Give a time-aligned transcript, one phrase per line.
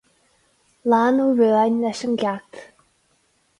[0.91, 2.51] Lean Ó Ruadháin leis an gceacht.